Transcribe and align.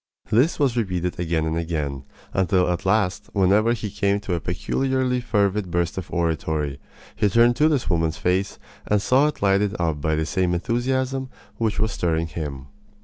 This 0.31 0.57
was 0.57 0.75
repeated 0.75 1.19
again 1.19 1.45
and 1.45 1.55
again, 1.55 2.05
until 2.33 2.67
at 2.71 2.87
last 2.87 3.29
whenever 3.33 3.73
he 3.73 3.91
came 3.91 4.19
to 4.21 4.33
a 4.33 4.39
peculiarly 4.39 5.21
fervid 5.21 5.69
burst 5.69 5.95
of 5.95 6.11
oratory 6.11 6.79
he 7.15 7.29
turned 7.29 7.55
to 7.57 7.69
this 7.69 7.87
woman's 7.87 8.17
face 8.17 8.57
and 8.87 8.99
saw 8.99 9.27
it 9.27 9.43
lighted 9.43 9.75
up 9.79 10.01
by 10.01 10.15
the 10.15 10.25
same 10.25 10.55
enthusiasm 10.55 11.29
which 11.57 11.77
was 11.79 11.91
stirring 11.91 12.25
him. 12.25 12.65